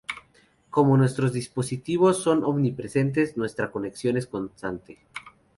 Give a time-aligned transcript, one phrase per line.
[0.71, 4.97] Como nuestros dispositivos son omnipresentes, nuestra conexión es constante.